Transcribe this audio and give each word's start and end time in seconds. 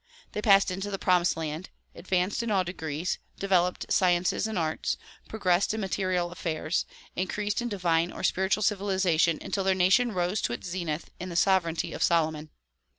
They 0.31 0.41
passed 0.41 0.71
into 0.71 0.89
the 0.89 0.97
promised 0.97 1.37
land, 1.37 1.69
advanced 1.93 2.41
in 2.41 2.49
all 2.49 2.63
degrees, 2.63 3.19
developed 3.37 3.93
sciences 3.93 4.47
and 4.47 4.57
arts, 4.57 4.97
progressed 5.29 5.75
in 5.75 5.81
material 5.81 6.31
affairs, 6.31 6.87
increased 7.15 7.61
in 7.61 7.69
divine 7.69 8.11
or 8.11 8.23
spiritual 8.23 8.63
civilization 8.63 9.37
until 9.43 9.63
their 9.63 9.75
nation 9.75 10.11
rose 10.11 10.41
to 10.41 10.53
its 10.53 10.65
zenith 10.67 11.11
in 11.19 11.29
the 11.29 11.35
sovereignty 11.35 11.93
of 11.93 12.01
Solomon. 12.01 12.49